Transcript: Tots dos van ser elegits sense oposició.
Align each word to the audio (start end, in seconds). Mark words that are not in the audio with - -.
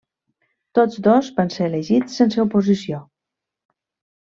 Tots 0.79 0.97
dos 1.07 1.29
van 1.41 1.51
ser 1.57 1.67
elegits 1.67 2.17
sense 2.23 2.43
oposició. 2.47 3.05